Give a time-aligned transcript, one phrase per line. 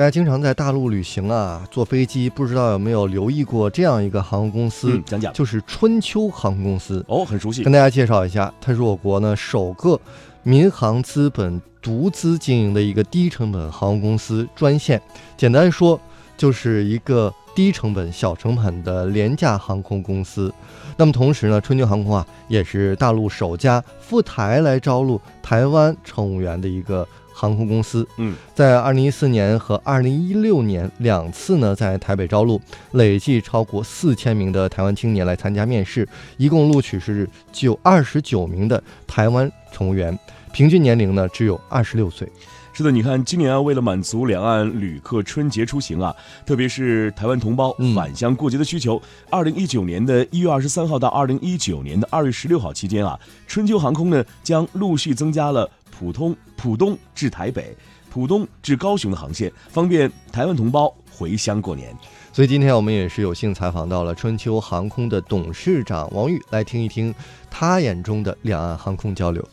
[0.00, 4.94] 大家经常在大陆旅行啊，坐飞机，不知道有没有留意过这样一个航空公司？
[4.94, 7.04] 嗯，讲讲，就是春秋航空公司。
[7.06, 7.62] 哦，很熟悉。
[7.62, 10.00] 跟大家介绍一下，它是我国呢首个
[10.42, 14.98] 民航资本独资经营的一个低成本航空公司专线。
[15.36, 16.00] 简单说，
[16.34, 20.50] 就是一个低成本、小成本的廉价航空公司。
[20.96, 27.06] 那么同时呢，春秋航空啊，也是大陆首家赴台来招录台湾乘务员的一个。
[27.40, 32.60] 航空公司，嗯，在二零一四年和二零一六年两次呢，在台北招录，
[32.92, 40.18] 累计超过四千名的台湾青年来参加面试，一共录取是九二十九名的台湾乘务员，
[40.52, 42.30] 平均年龄呢只有二十六岁。
[42.72, 46.14] 是的，你看今年啊，为了满足两岸旅客春节出行啊，
[46.46, 55.68] 特别是台湾同胞返乡过节的需求，二零一九年的一月二十三号到二零一九年的二月十六号期间啊，春秋航空呢将陆续增加了。
[56.00, 57.76] 普通浦东至台北、
[58.10, 61.94] 浦东至高雄的航线，方便台湾同胞回乡过年。
[62.32, 67.14] 所以今天我们也是有幸采访到了春秋航空的董事长王玉，来听一听
[67.50, 69.46] 他眼中的两岸航空交流。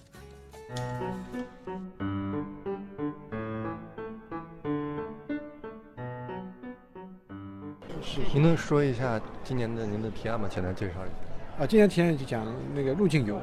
[8.34, 10.48] 您能说一下今年的您的提案吗？
[10.50, 11.64] 简单介绍一下。
[11.64, 13.36] 啊，今年提案就讲那个入境游，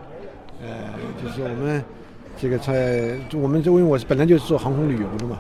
[0.63, 0.69] 呃，
[1.23, 1.85] 就是我们。
[2.37, 5.39] 这个在我们这，因为我是本来就是做航空旅游的嘛，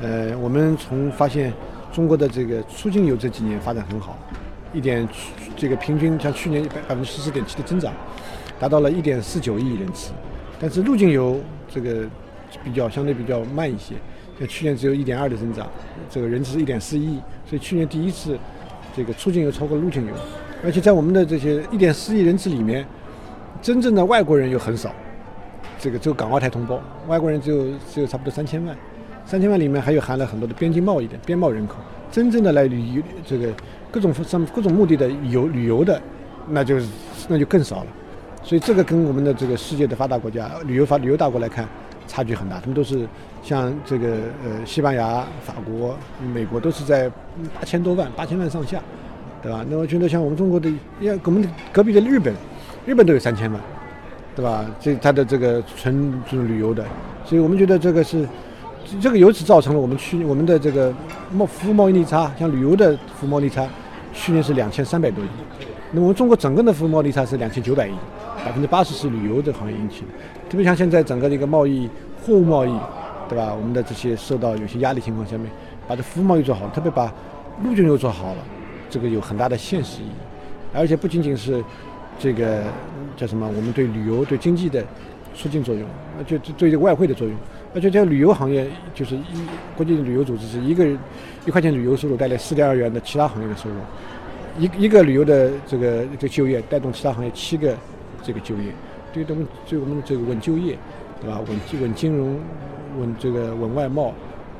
[0.00, 1.52] 呃，我们从发现
[1.92, 4.16] 中国的这个出境游这几年发展很好，
[4.72, 5.06] 一点
[5.56, 7.92] 这个平均像去年一百百分之十四点七的增长，
[8.58, 10.12] 达到了一点四九亿人次，
[10.60, 12.06] 但是入境游这个
[12.64, 13.94] 比较相对比较慢一些，
[14.38, 15.66] 像去年只有一点二的增长，
[16.08, 18.38] 这个人次一点四亿，所以去年第一次
[18.96, 20.14] 这个出境游超过入境游，
[20.64, 22.86] 而且在我们的这些一点四亿人次里面，
[23.60, 24.94] 真正的外国人又很少。
[25.78, 28.76] 这个只有港澳台同胞，外国人只有只有差不多三千万，
[29.24, 31.76] 三千万里面还有含了很多的边境贸易的边贸人口，
[32.10, 33.48] 真正的来旅游这个
[33.90, 36.00] 各种上各种目的的游旅游的，
[36.48, 36.80] 那就
[37.28, 37.86] 那就更少了。
[38.42, 41.68] 所以这个跟我们的这个世界的发达国家旅游发旅游大国来看，
[42.06, 42.58] 差距很大。
[42.58, 43.06] 他们都是
[43.42, 45.96] 像这个呃西班牙、法国、
[46.34, 47.08] 美国都是在
[47.58, 48.80] 八千多万、八千万上下，
[49.42, 49.64] 对吧？
[49.68, 52.34] 那我觉得像我们中国的，要我们隔壁的日本，
[52.86, 53.60] 日本都有三千万。
[54.38, 54.64] 对吧？
[54.80, 56.84] 这它的这个纯就是旅游的，
[57.24, 58.24] 所以我们觉得这个是，
[59.00, 60.94] 这个由此造成了我们去我们的这个
[61.32, 63.66] 贸服务贸易逆差，像旅游的服务贸易逆差，
[64.14, 65.28] 去年是两千三百多亿，
[65.90, 67.92] 那么我们中国整个的服务贸易逆差是两千九百亿，
[68.44, 70.06] 百分之八十是旅游的行业引起的。
[70.48, 71.90] 特别像现在整个的一个贸易
[72.22, 72.72] 货物贸易，
[73.28, 73.52] 对吧？
[73.52, 75.50] 我们的这些受到有些压力情况下面，
[75.88, 77.12] 把这服务贸易做好，特别把
[77.64, 78.44] 陆军又做好了，
[78.88, 80.12] 这个有很大的现实意义，
[80.72, 81.60] 而且不仅仅是。
[82.18, 82.64] 这个
[83.16, 83.46] 叫什么？
[83.46, 84.84] 我们对旅游、对经济的
[85.34, 87.36] 促进作用，那就对这个外汇的作用。
[87.74, 89.22] 而且这个旅游行业就是一
[89.76, 90.86] 国际旅游组织是一个
[91.46, 93.76] 一块钱旅游收入带来四点二元的其他行业的收入，
[94.58, 97.76] 一一个旅游的这个这个就业带动其他行业七个
[98.22, 98.72] 这个就业，
[99.12, 100.76] 对我们对我们这个稳就业，
[101.20, 101.40] 对吧？
[101.46, 102.36] 稳稳金融、
[102.98, 104.12] 稳这个稳外贸，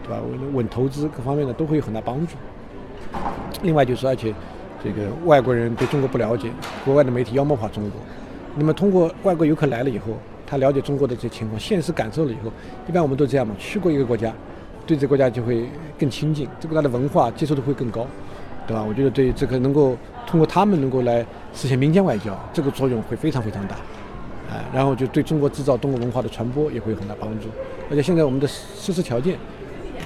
[0.05, 0.21] 对吧？
[0.23, 2.35] 稳稳投资各方面的都会有很大帮助。
[3.63, 4.33] 另外就是而且。
[4.83, 6.51] 这个外国人对中国不了解，
[6.85, 8.01] 国外的媒体妖魔化中国。
[8.55, 10.07] 那么通过外国游客来了以后，
[10.47, 12.51] 他了解中国的这情况，现实感受了以后，
[12.89, 14.33] 一般我们都这样嘛，去过一个国家，
[14.87, 15.69] 对这个国家就会
[15.99, 18.07] 更亲近，这个国家的文化接受度会更高，
[18.67, 18.85] 对吧？
[18.87, 19.97] 我觉得对这个能够
[20.27, 23.75] 通过他们能够来实现民间外交，这个作用会非常非常大，
[24.49, 27.49] 啊，然后就对中国制造中国文化的传播也会有很大帮助。
[27.91, 29.37] 而且现在我们的设施条件，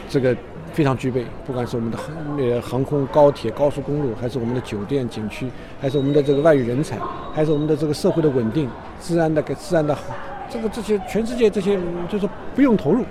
[0.08, 0.36] 这个。
[0.72, 5.46] 非常具备，不管是我们的航呃航空、高铁、高速公路，还是我们的酒店、景区，
[5.80, 6.98] 还是我们的这个外语人才，
[7.34, 8.68] 还是我们的这个社会的稳定、
[9.00, 10.02] 治安的、给治安的好，
[10.48, 11.78] 这个这些全世界这些
[12.08, 13.04] 就是不用投入，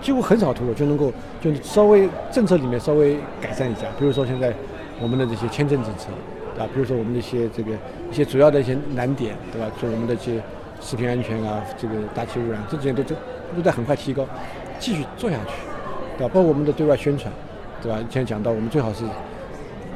[0.00, 3.82] 几乎很少投入就能够就稍微政策里面稍微改善一下。
[3.98, 4.54] 比如说现在
[5.00, 6.08] 我们的这些签证政策，
[6.54, 6.68] 对吧？
[6.72, 7.72] 比如说我们的一些这个
[8.10, 9.68] 一些主要的一些难点，对吧？
[9.82, 10.40] 就我们的一些
[10.80, 13.14] 食品安全啊，这个大气污染，这几年都都
[13.56, 14.24] 都在很快提高，
[14.78, 15.69] 继续做下去。
[16.28, 17.32] 包括我们的对外宣传，
[17.82, 17.98] 对吧？
[18.00, 19.04] 以前讲到，我们最好是，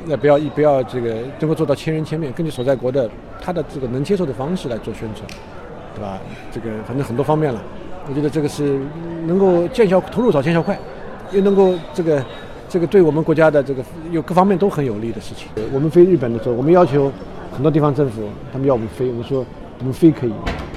[0.06, 3.08] 那不要一不要这个能够做到千人千面，根据所在国的
[3.40, 5.26] 他的这个能接受的方式来做宣传，
[5.94, 6.18] 对吧？
[6.52, 7.62] 这个反正很多方面了，
[8.08, 8.80] 我觉得这个是
[9.26, 10.78] 能够见效投入少见效快，
[11.32, 12.24] 又能够这个
[12.68, 15.48] 这个对我们国家的这个有各方面都很有利的事情。
[15.72, 17.10] 我们飞日本的时候，我们要求
[17.52, 19.44] 很多地方政府他们要我们飞，我们说
[19.78, 20.32] 我们飞可以，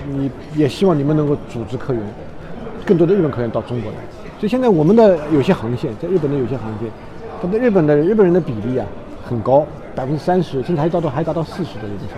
[0.09, 2.01] 你也希望你们能够组织客源，
[2.85, 3.97] 更多的日本客源到中国来。
[4.39, 6.89] 所以现在我们的有些航线，在日本的有些航线，
[7.41, 8.85] 它的日本的日本人的比例啊
[9.27, 12.13] 很高，百分之三十，甚至还达到还达到四十的有的时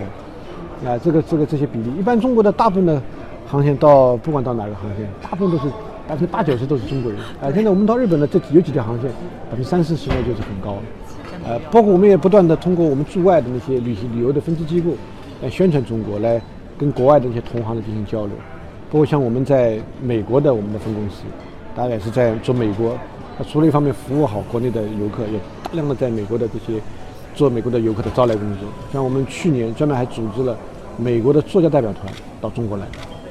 [0.84, 3.02] 候，啊，这个这个这些比例，一般中国的大部分的
[3.48, 5.72] 航线到不管到哪个航线，大部分都是
[6.08, 7.22] 百分之八九十都是中国人。
[7.42, 9.10] 啊，现在我们到日本的这有几条航线，
[9.50, 10.82] 百分之三四十呢就是很高了。
[11.46, 14.92] 呃，包括我们也不断的通过我们驻外的那些旅行旅游的分支机构
[15.42, 16.42] 来宣传中国，来
[16.78, 18.36] 跟国外的一些同行的进行交流。
[18.92, 21.24] 包括像我们在美国的我们的分公司，
[21.80, 22.94] 大概是在做美国，
[23.38, 26.78] 他除了一方面服务好国内的游客，也大量的在美国的这些
[27.34, 28.68] 做美国的游客的招来工作。
[28.92, 30.58] 像我们去年专门还组织了
[30.98, 32.86] 美国的作家代表团到中国来，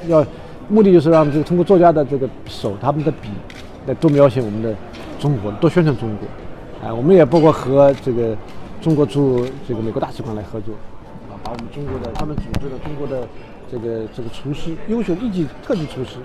[0.06, 0.24] 要
[0.66, 3.28] 目的就是让这个通过作家的这个手，他们的笔，
[3.86, 4.74] 来多描写我们的
[5.20, 6.88] 中国，多宣传中国。
[6.88, 8.34] 啊，我们也包括和这个
[8.80, 10.72] 中国驻这个美国大使馆来合作，
[11.28, 13.28] 啊，把我们中国的他们组织的中国的
[13.70, 16.16] 这个这个厨师，优秀一级特级厨师，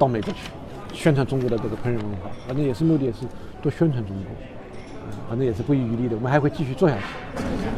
[0.00, 0.50] 到美国去
[0.94, 3.26] 宣传中国的这个烹饪文化，反正也是目的也是
[3.60, 4.53] 多宣传中国。
[5.28, 7.02] 反正也是不遗余力的，我们还会继续做下去。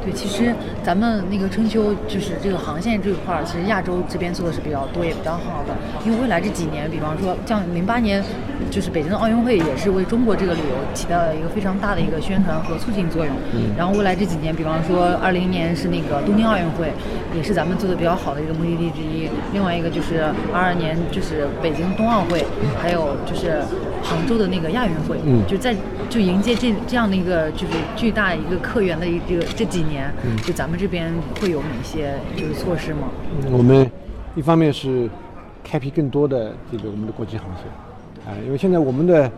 [0.05, 5.75] 对，其实咱们那个春秋就是这个航线这一块儿，其实亚洲这边做的是比较多，也比较好的。
[6.05, 8.23] 因为未来这几年，比方说像零八年，
[8.71, 13.35] 就是北京的奥运会，也是为中国这个旅游起到了一个非常大的一个宣传和促进作用。
[13.53, 13.75] 嗯。
[13.77, 16.93] 然后未来这几年，比方说二零年是那个东京奥运会，
[17.35, 19.29] 也是咱们做的比较好的一个目的地之一。
[19.53, 22.45] 另外一个就是二二年就是北京冬奥会，
[22.81, 23.61] 还有就是
[24.05, 25.19] 杭州的那个亚运会。
[25.25, 25.43] 嗯。
[25.49, 25.75] 就在
[26.09, 27.16] 就迎接这这样的。
[27.17, 30.13] 一个就是巨大一个客源的一个这几年，
[30.45, 31.11] 就咱们这边
[31.41, 33.09] 会有哪些就是措施吗？
[33.51, 33.91] 我们
[34.35, 35.09] 一方面是
[35.65, 37.65] 开辟更多的这个我们的国际航线，
[38.31, 39.31] 啊，因为现在我们的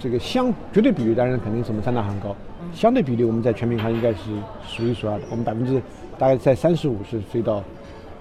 [0.00, 2.34] 这个相绝对比例当然肯定是我们三大航高，
[2.72, 4.30] 相对比例我们在全民航应该是
[4.66, 5.82] 数一数二的，我们百分之
[6.18, 7.62] 大概在三十五是飞到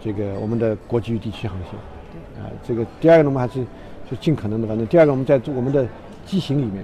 [0.04, 3.65] 这个我们的国际与地区航线，啊，这个第二个呢我们还是
[4.12, 5.88] 就尽可能的，反正第二个我们在我们的
[6.25, 6.83] 机型里面。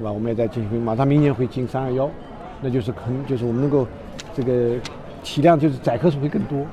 [0.00, 0.10] 对吧？
[0.10, 2.08] 我们也在进行，马上明年会进三二幺，
[2.62, 3.86] 那就是可能就是我们能够
[4.34, 4.74] 这个
[5.22, 6.64] 体量就是载客数会更多，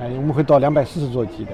[0.00, 1.52] 哎，我们会到两百四十座机的，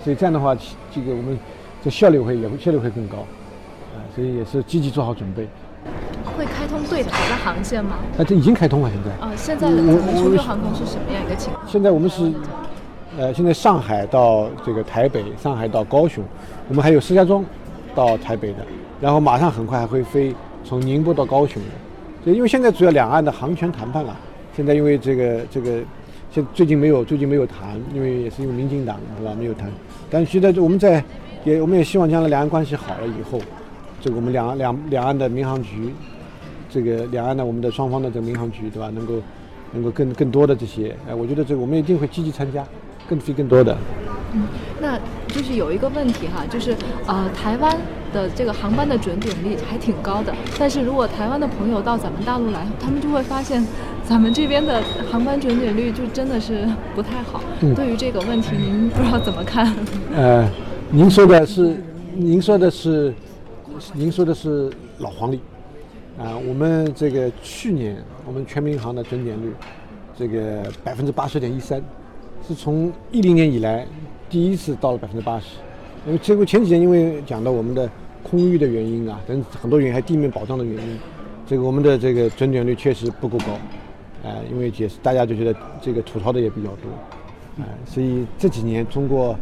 [0.00, 0.56] 所以这样的话，
[0.92, 1.36] 这个我们
[1.82, 5.48] 这效率会也会效率会更高，啊，所以也是积极做好准备。
[6.38, 7.96] 会开通对台的航线吗？
[8.16, 9.26] 啊，这已经开通了，现在。
[9.26, 11.66] 啊，现在的咱们春秋航空是什么样一个情况？
[11.66, 12.32] 现在我们是，
[13.18, 16.22] 呃，现在上海到这个台北，上海到高雄，
[16.68, 17.44] 我们还有石家庄
[17.92, 18.58] 到台北的。
[19.00, 20.34] 然后马上很快还会飞
[20.64, 24.16] 从宁波到高雄的，就因为现在主要两岸的航权谈判了，
[24.56, 25.80] 现在因为这个这个，
[26.30, 29.70] 现最近没有最近没有谈，因为也是因为民进党是吧没有谈，
[30.10, 31.04] 但现在我们在
[31.44, 33.38] 也我们也希望将来两岸关系好了以后，
[34.00, 35.92] 这个我们两两两岸的民航局，
[36.70, 39.14] 这个两岸的我们的双方的这个民航局对吧能够
[39.72, 42.64] 能够更更多的这些，哎，我觉得这个我们一定会积极参加，
[43.08, 43.76] 更飞更多的。
[44.32, 44.44] 嗯，
[44.80, 46.74] 那就是有一个问题哈，就是
[47.06, 47.76] 呃台湾。
[48.14, 53.66] 的这个航班的准点率还挺高的，但是如果台湾的朋友到咱们大陆来，他们就会发现，
[54.04, 54.80] 咱们这边的
[55.10, 57.42] 航班准点率就真的是不太好。
[57.74, 59.74] 对于这个问题，您不知道怎么看？
[60.14, 60.48] 呃，
[60.90, 61.76] 您说的是，
[62.14, 63.12] 您说的是，
[63.92, 65.40] 您说的是老黄历
[66.16, 66.38] 啊。
[66.48, 69.52] 我们这个去年我们全民航的准点率，
[70.16, 71.82] 这个百分之八十点一三，
[72.46, 73.84] 是从一零年以来
[74.30, 75.46] 第一次到了百分之八十。
[76.06, 77.90] 因为这个前几年因为讲到我们的。
[78.24, 80.98] 空域的原因啊，等很多原因，还地面保障的原因，
[81.46, 83.58] 这个我们的这个准点率确实不够高，
[84.24, 86.88] 哎，因为解释大家就觉得这个吐槽的也比较多，
[87.58, 89.38] 哎，所以这几年通过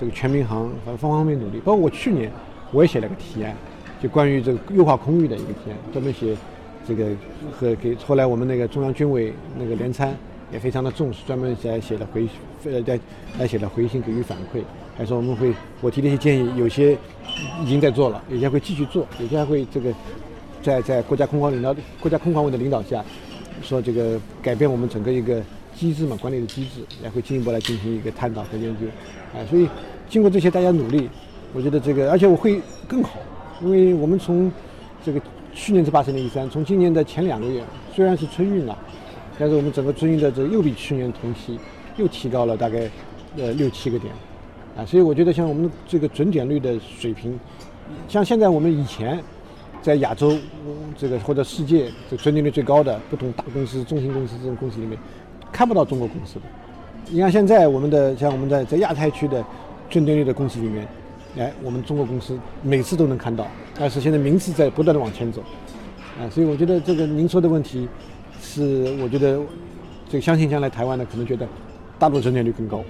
[0.00, 2.32] 这个全民航方方方面面努力，包括我去年
[2.72, 3.54] 我也写了个提案，
[4.02, 6.34] 就关于这个优化空域的一个提案，专门写
[6.88, 7.08] 这个
[7.52, 10.16] 和给后来我们那个中央军委那个联参
[10.50, 12.26] 也非常的重视，专门在写了回
[12.64, 12.98] 呃在
[13.38, 14.62] 来写了回信给予反馈。
[14.96, 16.96] 还说我们会，我提的一些建议，有些
[17.62, 19.92] 已经在做了，有些会继续做，有些还会这个
[20.62, 23.02] 在在国家空管领导、国家空管委的领导下，
[23.62, 25.42] 说这个改变我们整个一个
[25.74, 28.86] 机制嘛，管理的机制，也会进一步来进行一个探讨和研究。
[29.32, 29.66] 啊，所以
[30.10, 31.08] 经过这些大家努力，
[31.54, 33.18] 我觉得这个，而且我会更好，
[33.62, 34.52] 因为我们从
[35.02, 35.18] 这个
[35.54, 38.78] 去年是八十点一三，从今年的前两个月虽然是春运了，
[39.38, 41.58] 但是我们整个春运的这又比去年同期
[41.96, 42.90] 又提高了大概
[43.38, 44.12] 呃六七个点。
[44.76, 47.38] 啊，所以我觉得像我们这个准点率的水平，
[48.08, 49.22] 像现在我们以前
[49.82, 50.34] 在亚洲
[50.96, 54.98] 这个或者世界这准点率最高的不同大公司、中型公司这种公司里面，
[55.52, 56.42] 看不到中国公司的。
[57.10, 59.44] 你看现在我们的像我们在在亚太区的
[59.90, 60.88] 准点率的公司里面，
[61.36, 63.46] 哎，我们中国公司每次都能看到，
[63.78, 65.42] 但是现在名次在不断的往前走。
[66.18, 67.86] 啊，所以我觉得这个您说的问题
[68.40, 69.38] 是，我觉得
[70.08, 71.46] 这个相信将来台湾呢可能觉得
[71.98, 72.82] 大陆准点率更高。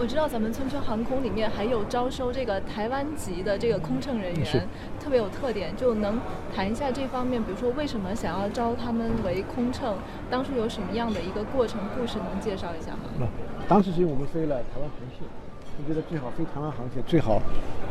[0.00, 4.66] 我知道咱们春秋航空里面还有招收这个台湾籍的这个空乘人员，
[4.98, 6.18] 特别有特点，就能
[6.56, 9.94] 谈一下这方面，比如说为什么想要招他们为空乘，
[10.30, 13.28] 当初有什么样的一个过程故事，能介绍一下吗？
[13.68, 15.28] 当时是因为我们飞了台湾航线，
[15.76, 17.42] 我觉得最好飞台湾航线，最好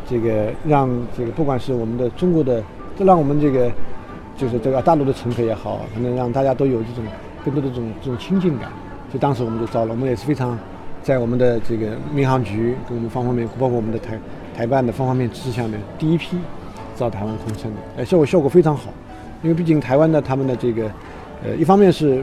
[0.09, 2.59] 这个让这个不管是我们的中国的，
[2.97, 3.71] 就让我们这个
[4.35, 7.05] 就是这个大陆的乘客也好，可能让大家都有这种
[7.45, 8.71] 更多的这种这种亲近感。
[9.11, 10.57] 所以当时我们就招了，我们也是非常
[11.01, 14.19] 在我们的这个民航局跟我们方方面，包括我们的台
[14.55, 16.37] 台办的方方面支持下面，第一批
[16.95, 18.91] 招台湾空乘的，呃，效果效果非常好。
[19.41, 20.83] 因为毕竟台湾的他们的这个，
[21.43, 22.21] 呃，一方面是，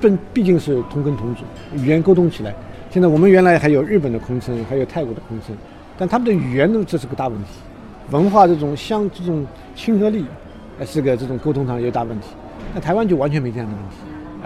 [0.00, 2.54] 毕毕竟是同根同祖，语言沟通起来。
[2.90, 5.56] 现在我们原来还有日本的空乘，还有泰国的空乘，
[5.96, 7.48] 但他们的语言呢，这是个大问题。
[8.10, 10.26] 文化这种相这种亲和力，
[10.78, 12.28] 呃，是个这种沟通上有大问题。
[12.74, 13.96] 那台湾就完全没这样的问题，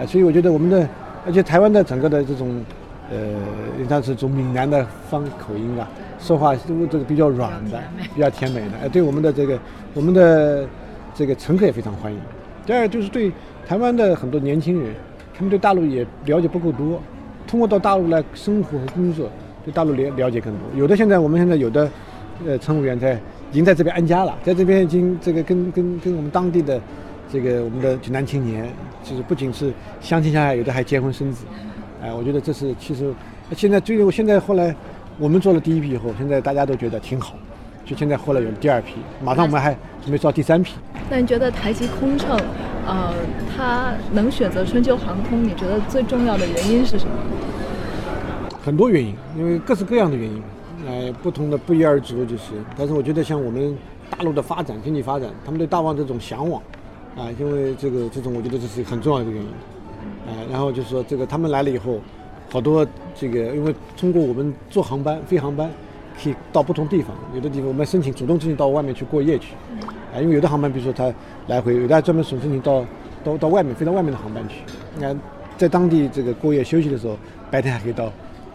[0.01, 0.87] 啊，所以我觉得我们的，
[1.25, 2.63] 而且台湾的整个的这种，
[3.11, 5.87] 呃，它是从闽南的方口音啊，
[6.19, 7.79] 说话都这个比较软的，
[8.15, 9.59] 比较甜美的，哎，对我们的这个
[9.93, 10.65] 我们的。
[11.13, 12.17] 这个乘客也非常欢迎。
[12.65, 13.29] 第二就是对
[13.67, 14.95] 台湾的很多年轻人，
[15.35, 17.01] 他们对大陆也了解不够多，
[17.45, 19.29] 通过到大陆来生活和工作，
[19.65, 20.61] 对大陆了了解更多。
[20.73, 21.91] 有的现在我们现在有的，
[22.47, 23.15] 呃，乘务员在
[23.51, 26.79] 已经在这边安家了，在这边已经这个跟跟跟我们当地的
[27.29, 28.71] 这个我们的南青年，
[29.03, 31.45] 就是不仅是相亲相爱，有的还结婚生子。
[32.01, 33.13] 哎，我觉得这是其实
[33.55, 34.75] 现在最后现在后来
[35.19, 37.35] 我们做了第一批以后，现在大家都觉得挺好。
[37.83, 38.93] 就现在后来有了第二批，
[39.23, 40.75] 马上我们还准备招第三批。
[41.09, 42.39] 那你觉得台籍空乘，
[42.85, 43.13] 呃，
[43.55, 47.13] 他能选择春秋航空，你觉得最重要的原因是什么？
[48.63, 50.43] 很多原因，因为各式各样的原因，
[50.87, 52.53] 哎，不同的不一而足就是。
[52.77, 53.75] 但是我觉得像我们
[54.09, 56.61] 大陆的发展、经济发展，他们对大望这种向往，
[57.17, 59.49] 啊，因为这个这种，我觉得这是很重要的一个原因。
[60.25, 61.99] 啊，然后就是说这个他们来了以后，
[62.49, 65.69] 好多这个因为通过我们坐航班、飞航班。
[66.21, 69.55] 可以到不同地方，有的地方我们申请主动申请到外面去过夜去，
[70.13, 71.11] 啊，因为有的航班，比如说他
[71.47, 72.85] 来回，有的还专门申请到
[73.23, 74.57] 到到外面飞到外面的航班去。
[74.93, 75.17] 你看，
[75.57, 77.17] 在当地这个过夜休息的时候，
[77.49, 78.11] 白天还可以到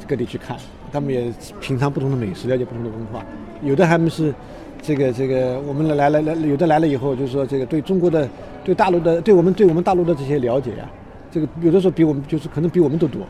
[0.06, 0.56] 各地去看，
[0.92, 3.24] 他们也品尝不同的美食，了解不同的文化。
[3.62, 4.32] 有的他们是
[4.80, 8.28] 这个这个我们来来来，有的来了以后，就是说这个对中国的、
[8.62, 10.88] 对大陆的、对我们对我们大陆的这些了解呀，
[11.36, 13.20] 这个有的时候比我们就是可能比我们都多，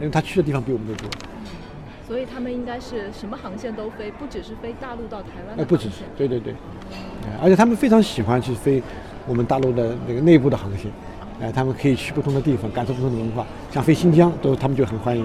[0.00, 1.08] 因为他去的地方比我们都多。
[2.04, 5.56] 所以他们应该是什么航线都飞，不只是飞大陆到台湾。
[5.56, 6.52] 哎，不只是，对对对，
[7.40, 8.82] 而且他们非常喜欢去飞
[9.28, 10.90] 我们大陆的那个内部的航线，
[11.40, 15.24] 哎，他们可以去不同的地方，感受不同的文化，像飞新疆都他们就很欢迎。